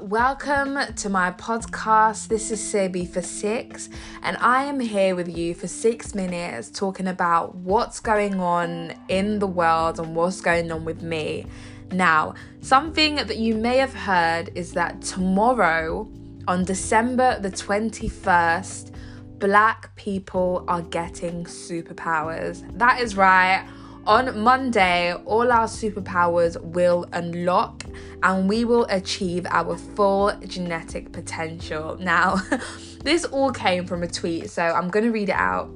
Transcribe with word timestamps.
welcome 0.00 0.78
to 0.94 1.08
my 1.08 1.30
podcast. 1.32 2.28
This 2.28 2.50
is 2.50 2.60
Sebi 2.60 3.08
for 3.08 3.22
Six, 3.22 3.88
and 4.22 4.36
I 4.38 4.64
am 4.64 4.80
here 4.80 5.14
with 5.14 5.34
you 5.34 5.54
for 5.54 5.68
six 5.68 6.14
minutes 6.14 6.70
talking 6.70 7.06
about 7.06 7.54
what's 7.56 8.00
going 8.00 8.40
on 8.40 8.94
in 9.08 9.38
the 9.38 9.46
world 9.46 9.98
and 9.98 10.14
what's 10.14 10.40
going 10.40 10.70
on 10.70 10.84
with 10.84 11.02
me. 11.02 11.46
Now, 11.92 12.34
something 12.60 13.16
that 13.16 13.36
you 13.36 13.54
may 13.54 13.78
have 13.78 13.94
heard 13.94 14.50
is 14.54 14.72
that 14.72 15.00
tomorrow, 15.02 16.08
on 16.48 16.64
December 16.64 17.38
the 17.40 17.50
21st, 17.50 18.92
black 19.38 19.94
people 19.96 20.64
are 20.68 20.82
getting 20.82 21.44
superpowers. 21.44 22.64
That 22.78 23.00
is 23.00 23.16
right. 23.16 23.66
On 24.06 24.38
Monday, 24.38 25.14
all 25.24 25.50
our 25.50 25.66
superpowers 25.66 26.60
will 26.62 27.06
unlock 27.12 27.82
and 28.22 28.48
we 28.48 28.64
will 28.64 28.86
achieve 28.88 29.44
our 29.50 29.76
full 29.76 30.32
genetic 30.46 31.10
potential. 31.10 31.96
Now, 31.98 32.36
this 33.02 33.24
all 33.24 33.50
came 33.50 33.84
from 33.84 34.04
a 34.04 34.06
tweet, 34.06 34.48
so 34.48 34.62
I'm 34.62 34.90
going 34.90 35.06
to 35.06 35.10
read 35.10 35.30
it 35.30 35.34
out. 35.34 35.68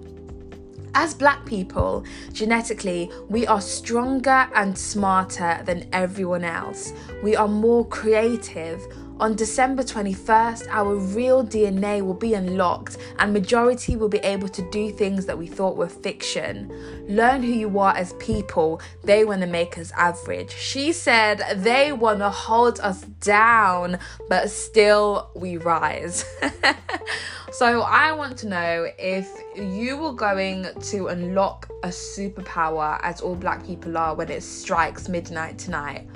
As 0.95 1.13
black 1.13 1.45
people, 1.45 2.05
genetically, 2.33 3.11
we 3.29 3.49
are 3.49 3.61
stronger 3.61 4.49
and 4.55 4.79
smarter 4.79 5.61
than 5.65 5.89
everyone 5.93 6.45
else. 6.45 6.93
We 7.25 7.35
are 7.35 7.49
more 7.49 7.85
creative, 7.85 8.81
on 9.21 9.37
December 9.37 9.83
21st, 9.83 10.67
our 10.71 10.95
real 10.97 11.45
DNA 11.45 12.01
will 12.01 12.15
be 12.15 12.33
unlocked 12.33 12.97
and 13.19 13.35
majority 13.35 13.95
will 13.95 14.09
be 14.09 14.19
able 14.21 14.49
to 14.49 14.63
do 14.71 14.91
things 14.91 15.27
that 15.27 15.37
we 15.37 15.47
thought 15.47 15.77
were 15.77 15.91
fiction. 15.91 16.73
Learn 17.07 17.43
who 17.43 17.53
you 17.53 17.79
are 17.79 17.95
as 17.95 18.15
people. 18.15 18.81
They 19.05 19.27
want 19.27 19.43
to 19.43 19.47
make 19.47 19.77
us 19.77 19.93
average. 19.93 20.51
She 20.53 20.93
said 20.93 21.43
they 21.57 21.93
want 21.93 22.21
to 22.21 22.31
hold 22.31 22.81
us 22.81 23.03
down, 23.21 23.99
but 24.31 24.49
still 24.49 25.31
we 25.37 25.59
rise. 25.59 26.25
so 27.53 27.83
I 27.83 28.13
want 28.13 28.39
to 28.39 28.49
know 28.49 28.89
if 28.99 29.31
you 29.55 29.99
were 29.99 30.15
going 30.15 30.67
to 30.81 31.09
unlock 31.09 31.69
a 31.83 31.89
superpower 31.89 32.99
as 33.03 33.21
all 33.21 33.35
black 33.35 33.67
people 33.67 33.99
are 33.99 34.15
when 34.15 34.31
it 34.31 34.43
strikes 34.43 35.11
midnight 35.11 35.59
tonight. 35.59 36.09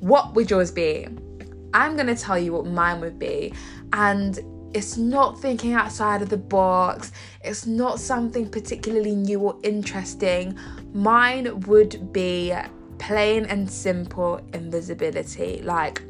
What 0.00 0.34
would 0.34 0.50
yours 0.50 0.72
be? 0.72 1.06
I'm 1.74 1.94
going 1.96 2.06
to 2.06 2.16
tell 2.16 2.38
you 2.38 2.52
what 2.52 2.66
mine 2.66 3.00
would 3.00 3.18
be. 3.18 3.52
And 3.92 4.38
it's 4.74 4.96
not 4.96 5.40
thinking 5.40 5.72
outside 5.72 6.22
of 6.22 6.28
the 6.28 6.36
box, 6.36 7.12
it's 7.42 7.66
not 7.66 8.00
something 8.00 8.48
particularly 8.48 9.14
new 9.14 9.40
or 9.40 9.58
interesting. 9.62 10.58
Mine 10.92 11.60
would 11.60 12.12
be 12.12 12.54
plain 12.98 13.44
and 13.46 13.70
simple 13.70 14.40
invisibility. 14.52 15.62
Like, 15.62 16.02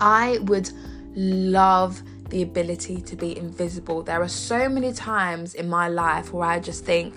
I 0.00 0.38
would 0.42 0.70
love 1.14 2.02
the 2.28 2.42
ability 2.42 3.00
to 3.02 3.16
be 3.16 3.36
invisible. 3.36 4.02
There 4.02 4.20
are 4.22 4.28
so 4.28 4.68
many 4.68 4.92
times 4.92 5.54
in 5.54 5.68
my 5.68 5.88
life 5.88 6.32
where 6.32 6.48
I 6.48 6.58
just 6.60 6.84
think, 6.84 7.14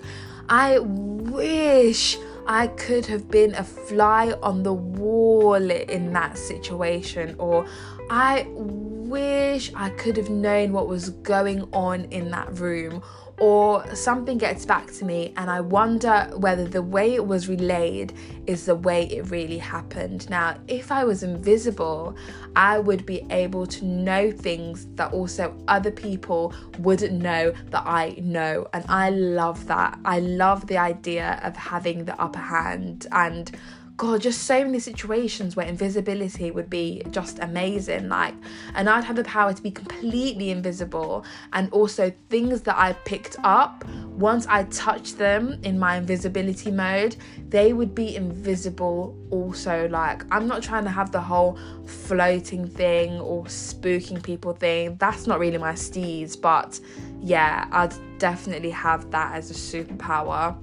I 0.48 0.78
wish 0.78 2.18
I 2.46 2.68
could 2.68 3.06
have 3.06 3.28
been 3.28 3.54
a 3.54 3.64
fly 3.64 4.32
on 4.42 4.62
the 4.62 4.72
wall 4.72 5.70
in 5.70 6.12
that 6.12 6.38
situation, 6.38 7.34
or 7.38 7.66
I 8.08 8.46
wish 8.48 9.72
I 9.74 9.90
could 9.90 10.16
have 10.16 10.30
known 10.30 10.72
what 10.72 10.86
was 10.86 11.10
going 11.10 11.68
on 11.72 12.04
in 12.06 12.30
that 12.30 12.58
room, 12.58 13.02
or 13.38 13.94
something 13.94 14.38
gets 14.38 14.64
back 14.64 14.90
to 14.92 15.04
me 15.04 15.32
and 15.36 15.50
I 15.50 15.60
wonder 15.60 16.30
whether 16.36 16.64
the 16.64 16.82
way 16.82 17.14
it 17.14 17.26
was 17.26 17.48
relayed 17.48 18.14
is 18.46 18.64
the 18.64 18.74
way 18.74 19.04
it 19.06 19.30
really 19.30 19.58
happened. 19.58 20.28
Now, 20.30 20.56
if 20.68 20.90
I 20.90 21.04
was 21.04 21.22
invisible, 21.22 22.16
I 22.54 22.78
would 22.78 23.04
be 23.04 23.26
able 23.30 23.66
to 23.66 23.84
know 23.84 24.30
things 24.30 24.86
that 24.94 25.12
also 25.12 25.54
other 25.68 25.90
people 25.90 26.54
wouldn't 26.78 27.20
know 27.20 27.52
that 27.70 27.82
I 27.86 28.14
know. 28.18 28.68
And 28.72 28.84
I 28.88 29.10
love 29.10 29.66
that. 29.66 29.98
I 30.04 30.20
love 30.20 30.66
the 30.66 30.78
idea 30.78 31.38
of 31.42 31.56
having 31.56 32.04
the 32.04 32.18
upper 32.20 32.38
hand 32.38 33.06
and 33.12 33.50
God, 33.96 34.20
just 34.20 34.42
so 34.42 34.62
many 34.62 34.78
situations 34.78 35.56
where 35.56 35.66
invisibility 35.66 36.50
would 36.50 36.68
be 36.68 37.02
just 37.10 37.38
amazing. 37.38 38.10
Like, 38.10 38.34
and 38.74 38.90
I'd 38.90 39.04
have 39.04 39.16
the 39.16 39.24
power 39.24 39.54
to 39.54 39.62
be 39.62 39.70
completely 39.70 40.50
invisible, 40.50 41.24
and 41.54 41.72
also 41.72 42.12
things 42.28 42.60
that 42.62 42.76
I 42.76 42.92
picked 42.92 43.36
up, 43.42 43.84
once 44.08 44.46
I 44.48 44.64
touched 44.64 45.16
them 45.16 45.58
in 45.62 45.78
my 45.78 45.96
invisibility 45.96 46.70
mode, 46.70 47.16
they 47.48 47.72
would 47.72 47.94
be 47.94 48.16
invisible 48.16 49.16
also. 49.30 49.88
Like, 49.88 50.24
I'm 50.30 50.46
not 50.46 50.62
trying 50.62 50.84
to 50.84 50.90
have 50.90 51.10
the 51.10 51.20
whole 51.20 51.58
floating 51.86 52.68
thing 52.68 53.18
or 53.20 53.44
spooking 53.44 54.22
people 54.22 54.52
thing, 54.52 54.96
that's 54.96 55.26
not 55.26 55.38
really 55.38 55.58
my 55.58 55.72
steez, 55.72 56.38
but 56.38 56.78
yeah, 57.20 57.66
I'd 57.70 57.94
definitely 58.18 58.70
have 58.70 59.10
that 59.10 59.34
as 59.36 59.50
a 59.50 59.54
superpower. 59.54 60.58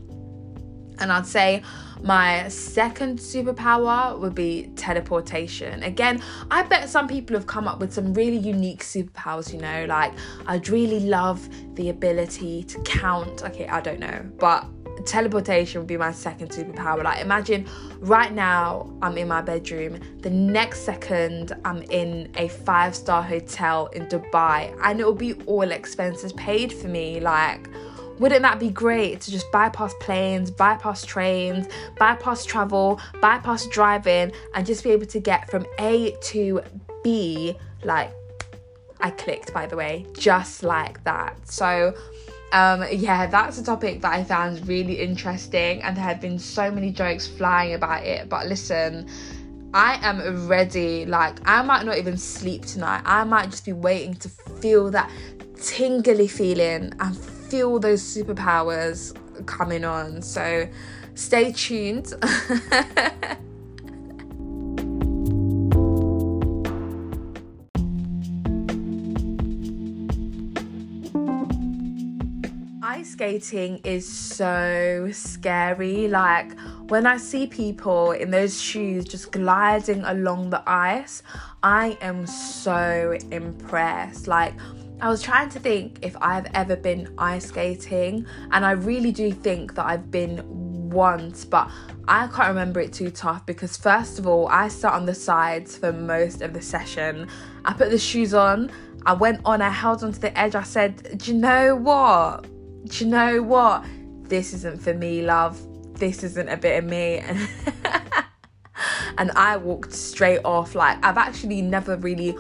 And 1.03 1.11
I'd 1.11 1.27
say 1.27 1.61
my 2.01 2.47
second 2.47 3.19
superpower 3.19 4.17
would 4.17 4.33
be 4.33 4.71
teleportation. 4.77 5.83
Again, 5.83 6.23
I 6.49 6.63
bet 6.63 6.87
some 6.87 7.09
people 7.09 7.35
have 7.35 7.45
come 7.45 7.67
up 7.67 7.79
with 7.79 7.93
some 7.93 8.13
really 8.13 8.37
unique 8.37 8.83
superpowers, 8.83 9.51
you 9.51 9.59
know, 9.59 9.85
like 9.85 10.13
I'd 10.47 10.69
really 10.69 11.01
love 11.01 11.47
the 11.75 11.89
ability 11.89 12.63
to 12.63 12.79
count. 12.83 13.43
Okay, 13.43 13.67
I 13.67 13.81
don't 13.81 13.99
know, 13.99 14.25
but 14.39 14.65
teleportation 15.05 15.81
would 15.81 15.87
be 15.87 15.97
my 15.97 16.13
second 16.13 16.51
superpower. 16.51 17.03
Like, 17.03 17.19
imagine 17.19 17.67
right 17.99 18.31
now 18.31 18.89
I'm 19.01 19.17
in 19.17 19.27
my 19.27 19.41
bedroom, 19.41 19.99
the 20.21 20.29
next 20.29 20.81
second 20.81 21.51
I'm 21.65 21.81
in 21.83 22.31
a 22.35 22.47
five 22.47 22.95
star 22.95 23.21
hotel 23.21 23.87
in 23.87 24.05
Dubai, 24.05 24.73
and 24.83 25.01
it 25.01 25.05
will 25.05 25.13
be 25.13 25.33
all 25.47 25.69
expenses 25.71 26.31
paid 26.33 26.71
for 26.71 26.87
me. 26.87 27.19
Like, 27.19 27.67
wouldn't 28.19 28.41
that 28.43 28.59
be 28.59 28.69
great 28.69 29.21
to 29.21 29.31
just 29.31 29.51
bypass 29.51 29.93
planes, 29.99 30.51
bypass 30.51 31.05
trains, 31.05 31.67
bypass 31.97 32.45
travel, 32.45 32.99
bypass 33.21 33.67
driving, 33.67 34.31
and 34.53 34.65
just 34.65 34.83
be 34.83 34.91
able 34.91 35.05
to 35.07 35.19
get 35.19 35.49
from 35.49 35.65
A 35.79 36.15
to 36.21 36.61
B? 37.03 37.55
Like, 37.83 38.13
I 38.99 39.09
clicked, 39.11 39.53
by 39.53 39.65
the 39.65 39.75
way, 39.75 40.05
just 40.13 40.63
like 40.63 41.03
that. 41.03 41.47
So, 41.47 41.93
um, 42.53 42.85
yeah, 42.91 43.25
that's 43.25 43.57
a 43.57 43.63
topic 43.63 44.01
that 44.01 44.13
I 44.13 44.23
found 44.23 44.65
really 44.67 44.99
interesting, 44.99 45.81
and 45.81 45.97
there 45.97 46.03
have 46.03 46.21
been 46.21 46.39
so 46.39 46.71
many 46.71 46.91
jokes 46.91 47.27
flying 47.27 47.73
about 47.73 48.05
it. 48.05 48.29
But 48.29 48.47
listen, 48.47 49.09
I 49.73 49.97
am 50.07 50.47
ready. 50.47 51.05
Like, 51.05 51.39
I 51.45 51.63
might 51.63 51.83
not 51.85 51.97
even 51.97 52.15
sleep 52.15 52.65
tonight. 52.65 53.01
I 53.05 53.23
might 53.23 53.49
just 53.49 53.65
be 53.65 53.73
waiting 53.73 54.13
to 54.15 54.29
feel 54.29 54.91
that 54.91 55.09
tingly 55.59 56.27
feeling 56.27 56.93
and 56.99 57.15
feel 57.53 57.77
those 57.77 58.01
superpowers 58.01 59.15
coming 59.45 59.85
on. 59.85 60.23
So 60.23 60.67
stay 61.13 61.51
tuned. 61.51 62.11
Ice 72.81 73.11
skating 73.11 73.79
is 73.83 74.11
so 74.11 75.09
scary. 75.11 76.07
Like 76.07 76.59
when 76.87 77.05
I 77.05 77.17
see 77.17 77.45
people 77.45 78.13
in 78.13 78.31
those 78.31 78.59
shoes 78.59 79.05
just 79.05 79.31
gliding 79.31 80.03
along 80.05 80.49
the 80.49 80.63
ice, 80.65 81.21
I 81.61 81.99
am 82.01 82.25
so 82.25 83.15
impressed. 83.29 84.25
Like 84.25 84.55
I 85.03 85.09
was 85.09 85.21
trying 85.21 85.49
to 85.49 85.59
think 85.59 85.99
if 86.01 86.15
I've 86.21 86.45
ever 86.53 86.77
been 86.77 87.13
ice 87.17 87.47
skating, 87.47 88.25
and 88.53 88.65
I 88.65 88.71
really 88.71 89.11
do 89.11 89.33
think 89.33 89.75
that 89.75 89.85
I've 89.85 90.09
been 90.09 90.41
once, 90.91 91.43
but 91.43 91.69
I 92.07 92.27
can't 92.27 92.47
remember 92.47 92.79
it 92.79 92.93
too 92.93 93.11
tough 93.11 93.45
because, 93.45 93.75
first 93.75 94.17
of 94.17 94.27
all, 94.27 94.47
I 94.47 94.69
sat 94.69 94.93
on 94.93 95.05
the 95.05 95.13
sides 95.13 95.75
for 95.75 95.91
most 95.91 96.41
of 96.41 96.53
the 96.53 96.61
session. 96.61 97.27
I 97.65 97.73
put 97.73 97.89
the 97.89 97.97
shoes 97.97 98.33
on, 98.33 98.71
I 99.05 99.11
went 99.11 99.41
on, 99.43 99.61
I 99.61 99.71
held 99.71 100.05
onto 100.05 100.19
the 100.19 100.39
edge. 100.39 100.55
I 100.55 100.63
said, 100.63 101.17
Do 101.17 101.33
you 101.33 101.37
know 101.37 101.75
what? 101.75 102.47
Do 102.85 103.03
you 103.03 103.11
know 103.11 103.43
what? 103.43 103.83
This 104.29 104.53
isn't 104.53 104.81
for 104.81 104.93
me, 104.93 105.21
love. 105.21 105.61
This 105.99 106.23
isn't 106.23 106.47
a 106.47 106.55
bit 106.55 106.81
of 106.81 106.89
me. 106.89 107.17
and 109.17 109.31
I 109.31 109.57
walked 109.57 109.91
straight 109.91 110.45
off. 110.45 110.75
Like, 110.75 111.05
I've 111.05 111.17
actually 111.17 111.61
never 111.61 111.97
really 111.97 112.37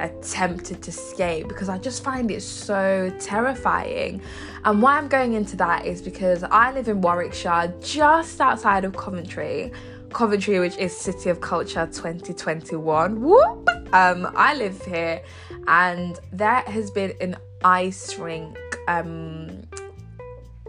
attempted 0.00 0.82
to 0.82 0.92
skate 0.92 1.48
because 1.48 1.68
I 1.68 1.78
just 1.78 2.02
find 2.02 2.30
it 2.30 2.42
so 2.42 3.12
terrifying. 3.20 4.20
And 4.64 4.82
why 4.82 4.98
I'm 4.98 5.08
going 5.08 5.34
into 5.34 5.56
that 5.56 5.86
is 5.86 6.02
because 6.02 6.42
I 6.42 6.72
live 6.72 6.88
in 6.88 7.00
Warwickshire, 7.00 7.74
just 7.80 8.40
outside 8.40 8.84
of 8.84 8.96
Coventry. 8.96 9.72
Coventry, 10.12 10.58
which 10.58 10.76
is 10.78 10.96
City 10.96 11.30
of 11.30 11.40
Culture 11.40 11.86
2021. 11.86 13.20
Whoop! 13.20 13.68
Um, 13.92 14.30
I 14.34 14.54
live 14.54 14.82
here, 14.84 15.22
and 15.66 16.18
there 16.32 16.60
has 16.62 16.90
been 16.90 17.12
an 17.20 17.36
ice 17.62 18.18
rink 18.18 18.56
um, 18.88 19.62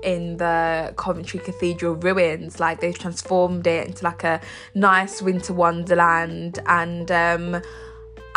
in 0.03 0.37
the 0.37 0.93
Coventry 0.97 1.39
Cathedral 1.39 1.95
ruins. 1.95 2.59
Like 2.59 2.81
they've 2.81 2.97
transformed 2.97 3.65
it 3.65 3.87
into 3.87 4.03
like 4.03 4.23
a 4.23 4.41
nice 4.75 5.21
winter 5.21 5.53
wonderland, 5.53 6.59
and 6.65 7.09
um, 7.11 7.61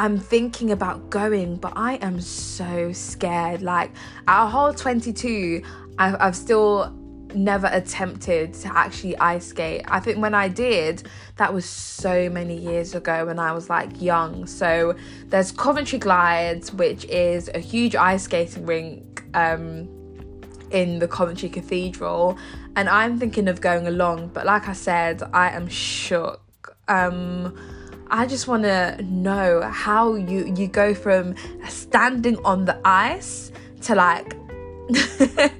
I'm 0.03 0.19
thinking 0.19 0.73
about 0.73 1.11
going, 1.11 1.55
but 1.59 1.75
I 1.77 1.95
am 1.99 2.21
so 2.21 2.91
scared. 2.91 3.63
Like, 3.63 3.93
a 4.27 4.49
whole 4.49 4.75
22, 4.75 5.63
I've, 5.97 6.17
I've 6.19 6.35
still 6.35 6.93
never 7.37 7.69
attempted 7.69 8.53
to 8.53 8.77
actually 8.77 9.17
ice 9.19 9.47
skate. 9.47 9.85
I 9.87 10.01
think 10.01 10.19
when 10.19 10.35
I 10.35 10.49
did, 10.49 11.05
that 11.37 11.55
was 11.55 11.65
so 11.65 12.29
many 12.29 12.59
years 12.59 12.97
ago 12.97 13.27
when 13.27 13.39
I 13.39 13.53
was 13.53 13.71
like 13.71 14.03
young. 14.03 14.45
So 14.49 14.97
there's 15.27 15.53
Coventry 15.53 16.01
Glides, 16.01 16.73
which 16.73 17.05
is 17.05 17.49
a 17.55 17.61
huge 17.61 17.95
ice 17.95 18.25
skating 18.25 18.67
rink 18.67 19.23
um, 19.35 19.89
in 20.73 20.99
the 20.99 21.07
Coventry 21.07 21.49
Cathedral, 21.49 22.37
and 22.75 22.89
I'm 22.89 23.21
thinking 23.21 23.47
of 23.47 23.61
going 23.61 23.87
along. 23.87 24.33
But 24.35 24.47
like 24.47 24.67
I 24.67 24.73
said, 24.73 25.23
I 25.33 25.51
am 25.51 25.69
shook. 25.69 26.41
Um, 26.89 27.57
I 28.15 28.27
just 28.27 28.47
want 28.47 28.65
to 28.65 29.03
know 29.03 29.63
how 29.63 30.17
you 30.17 30.53
you 30.55 30.69
go 30.69 30.93
from 30.93 31.35
standing 31.67 32.37
on 32.45 32.67
the 32.67 32.79
ice 32.85 33.51
to 33.83 33.95
like 33.95 34.37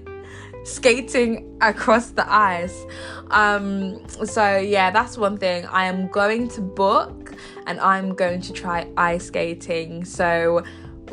skating 0.65 1.57
across 1.63 2.11
the 2.11 2.31
ice. 2.31 2.85
Um, 3.31 4.07
so 4.09 4.59
yeah, 4.59 4.91
that's 4.91 5.17
one 5.17 5.39
thing. 5.39 5.65
I 5.65 5.87
am 5.87 6.09
going 6.09 6.49
to 6.49 6.61
book 6.61 7.35
and 7.67 7.81
I'm 7.81 8.15
going 8.15 8.43
to 8.43 8.53
try 8.53 8.87
ice 8.99 9.29
skating. 9.29 10.05
So 10.05 10.63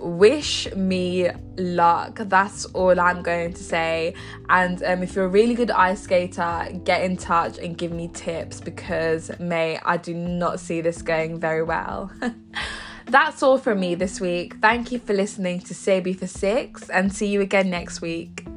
wish 0.01 0.74
me 0.75 1.30
luck. 1.57 2.19
That's 2.24 2.66
all 2.66 3.00
I'm 3.00 3.22
going 3.22 3.54
to 3.54 3.63
say. 3.63 4.13
And 4.50 4.81
um, 4.84 5.04
if 5.04 5.16
you're 5.16 5.25
a 5.25 5.30
really 5.30 5.54
good 5.54 5.72
ice 5.72 6.01
skater, 6.01 6.68
get 6.84 7.04
in 7.04 7.18
touch 7.18 7.57
and 7.57 7.78
give 7.78 7.92
me 7.92 8.10
tips 8.10 8.60
because, 8.60 9.31
May, 9.40 9.80
I 9.84 9.98
do 9.98 10.13
not 10.13 10.60
see 10.60 10.81
this 10.81 11.01
going 11.01 11.40
very 11.40 11.63
well. 11.63 12.12
That's 13.06 13.42
all 13.42 13.57
from 13.57 13.80
me 13.80 13.96
this 13.96 14.22
week. 14.22 14.56
Thank 14.62 14.92
you 14.92 15.00
for 15.00 15.13
listening 15.13 15.62
to 15.62 15.74
Sabi 15.74 16.13
for 16.13 16.28
Six 16.28 16.90
and 16.90 17.13
see 17.13 17.28
you 17.28 17.42
again 17.42 17.69
next 17.69 18.02
week. 18.02 18.49